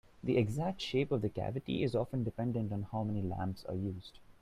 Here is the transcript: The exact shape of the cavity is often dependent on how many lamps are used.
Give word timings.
The 0.23 0.35
exact 0.35 0.81
shape 0.81 1.11
of 1.11 1.21
the 1.21 1.29
cavity 1.29 1.83
is 1.83 1.93
often 1.93 2.23
dependent 2.23 2.73
on 2.73 2.87
how 2.91 3.03
many 3.03 3.21
lamps 3.21 3.63
are 3.65 3.75
used. 3.75 4.17